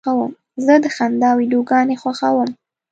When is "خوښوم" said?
2.01-2.49